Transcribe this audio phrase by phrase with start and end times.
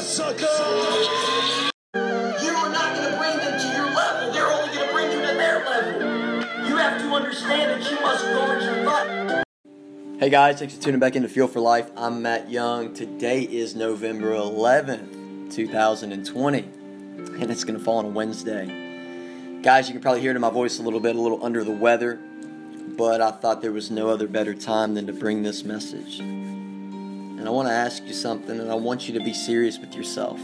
[0.00, 0.46] sucker!
[1.94, 4.32] You are not going to bring them to your level.
[4.32, 6.68] They're only going to bring you to their level.
[6.68, 9.44] You have to understand that you must guard your butt.
[10.18, 11.90] Hey guys, thanks for tuning back into Fuel for Life.
[11.96, 12.94] I'm Matt Young.
[12.94, 19.60] Today is November 11th, 2020, and it's going to fall on a Wednesday.
[19.62, 21.64] Guys, you can probably hear it in my voice a little bit, a little under
[21.64, 22.18] the weather,
[22.96, 26.20] but I thought there was no other better time than to bring this message.
[27.38, 29.94] And I want to ask you something, and I want you to be serious with
[29.94, 30.38] yourself,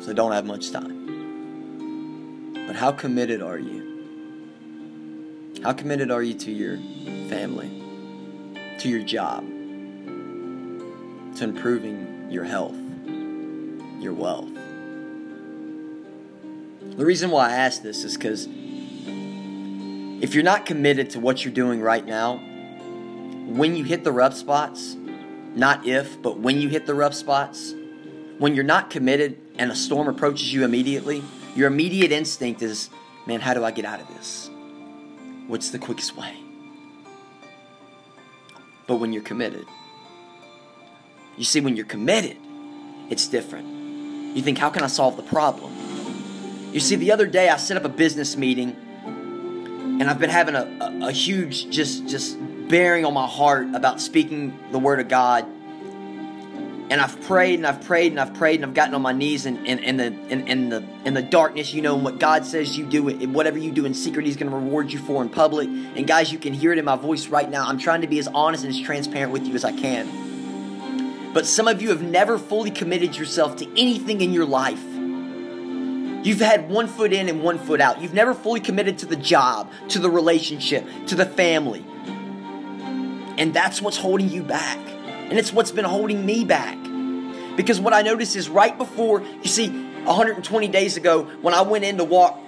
[0.00, 2.64] so I don't have much time.
[2.66, 3.82] But how committed are you?
[5.62, 6.78] How committed are you to your
[7.28, 7.82] family?
[8.82, 9.46] to your job,
[11.36, 12.74] to improving your health,
[14.00, 14.52] your wealth.
[16.80, 18.48] The reason why I ask this is because
[20.20, 22.38] if you're not committed to what you're doing right now,
[23.46, 24.96] when you hit the rough spots,
[25.54, 27.74] not if, but when you hit the rough spots,
[28.38, 31.22] when you're not committed and a storm approaches you immediately,
[31.54, 32.90] your immediate instinct is,
[33.26, 34.50] man, how do I get out of this?
[35.46, 36.42] What's the quickest way?
[38.86, 39.66] but when you're committed.
[41.36, 42.36] You see, when you're committed,
[43.08, 43.66] it's different.
[44.36, 45.74] You think, how can I solve the problem?
[46.72, 50.54] You see, the other day I set up a business meeting, and I've been having
[50.54, 52.36] a, a, a huge, just, just
[52.72, 55.44] bearing on my heart about speaking the word of God
[56.90, 59.44] and I've prayed and I've prayed and I've prayed and I've gotten on my knees
[59.44, 62.46] and in, in, the in, in, the in the darkness, you know, and what God
[62.46, 65.28] says you do, whatever you do in secret, He's going to reward you for in
[65.28, 65.68] public.
[65.68, 67.66] And guys, you can hear it in my voice right now.
[67.66, 71.32] I'm trying to be as honest and as transparent with you as I can.
[71.32, 74.82] But some of you have never fully committed yourself to anything in your life.
[76.26, 78.00] You've had one foot in and one foot out.
[78.00, 81.86] You've never fully committed to the job, to the relationship, to the family.
[83.42, 84.78] And that's what's holding you back.
[84.78, 86.78] And it's what's been holding me back.
[87.56, 91.84] Because what I noticed is right before, you see, 120 days ago, when I went
[91.84, 92.38] in to walk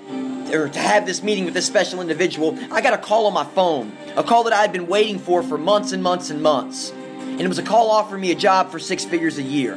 [0.52, 3.42] or to have this meeting with this special individual, I got a call on my
[3.42, 3.90] phone.
[4.14, 6.92] A call that I had been waiting for for months and months and months.
[6.92, 9.74] And it was a call offering me a job for six figures a year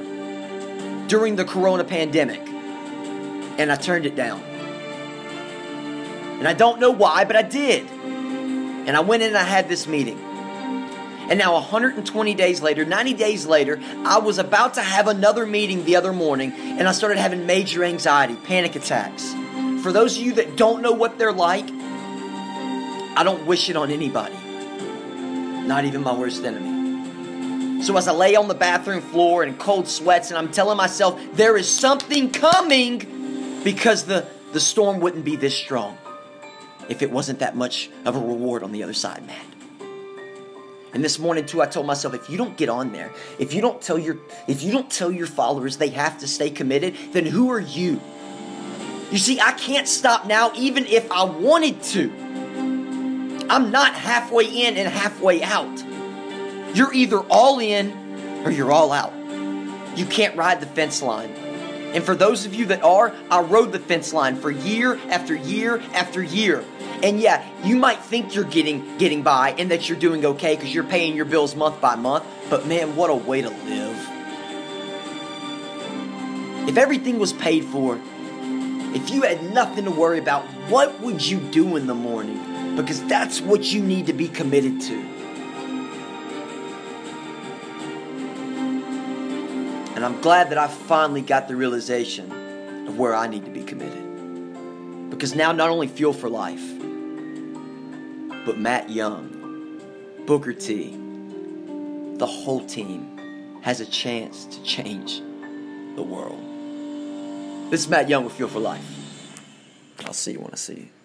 [1.08, 2.48] during the corona pandemic.
[3.58, 4.40] And I turned it down.
[6.38, 7.90] And I don't know why, but I did.
[7.90, 10.28] And I went in and I had this meeting.
[11.30, 15.84] And now, 120 days later, 90 days later, I was about to have another meeting
[15.84, 19.34] the other morning, and I started having major anxiety, panic attacks.
[19.84, 23.92] For those of you that don't know what they're like, I don't wish it on
[23.92, 24.38] anybody,
[25.68, 27.84] not even my worst enemy.
[27.84, 31.20] So, as I lay on the bathroom floor in cold sweats, and I'm telling myself,
[31.34, 35.98] there is something coming because the, the storm wouldn't be this strong
[36.88, 39.57] if it wasn't that much of a reward on the other side, man.
[40.98, 43.62] And this morning too, I told myself, if you don't get on there, if you
[43.62, 47.24] don't tell your if you don't tell your followers they have to stay committed, then
[47.24, 48.02] who are you?
[49.12, 52.10] You see, I can't stop now, even if I wanted to.
[53.48, 55.86] I'm not halfway in and halfway out.
[56.76, 59.14] You're either all in or you're all out.
[59.96, 61.32] You can't ride the fence line.
[61.98, 65.34] And for those of you that are, I rode the fence line for year after
[65.34, 66.64] year after year.
[67.02, 70.72] And yeah, you might think you're getting getting by and that you're doing okay because
[70.72, 74.10] you're paying your bills month by month, but man, what a way to live.
[76.70, 78.00] If everything was paid for,
[78.94, 82.76] if you had nothing to worry about, what would you do in the morning?
[82.76, 85.17] Because that's what you need to be committed to.
[89.98, 93.64] And I'm glad that I finally got the realization of where I need to be
[93.64, 95.10] committed.
[95.10, 96.62] Because now, not only Fuel for Life,
[98.46, 99.82] but Matt Young,
[100.28, 100.92] Booker T,
[102.18, 105.18] the whole team has a chance to change
[105.96, 106.44] the world.
[107.72, 108.86] This is Matt Young with Fuel for Life.
[110.06, 110.97] I'll see you when I see you.